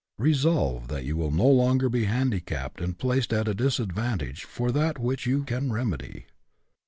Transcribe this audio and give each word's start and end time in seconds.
Resolve 0.17 0.87
that 0.87 1.05
you 1.05 1.15
will 1.15 1.29
no 1.29 1.45
longer 1.45 1.87
be 1.87 2.05
handicapped 2.05 2.81
and 2.81 2.97
placed 2.97 3.31
at 3.31 3.47
a 3.47 3.53
disadvantage 3.53 4.45
for 4.45 4.71
that 4.71 4.97
which 4.97 5.27
you 5.27 5.43
can 5.43 5.71
remedy. 5.71 6.25